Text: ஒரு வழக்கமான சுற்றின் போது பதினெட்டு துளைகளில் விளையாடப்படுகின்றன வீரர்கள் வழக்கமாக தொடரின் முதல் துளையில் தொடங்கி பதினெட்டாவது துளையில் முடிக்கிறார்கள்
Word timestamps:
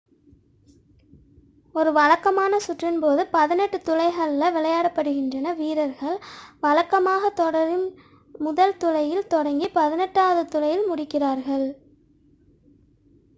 ஒரு 1.75 1.91
வழக்கமான 1.91 2.59
சுற்றின் 2.67 2.99
போது 2.99 3.27
பதினெட்டு 3.31 3.77
துளைகளில் 3.77 4.53
விளையாடப்படுகின்றன 4.53 5.55
வீரர்கள் 5.55 6.17
வழக்கமாக 6.59 7.29
தொடரின் 7.29 7.95
முதல் 8.39 8.77
துளையில் 8.77 9.27
தொடங்கி 9.27 9.67
பதினெட்டாவது 9.67 10.49
துளையில் 10.49 10.87
முடிக்கிறார்கள் 10.89 11.75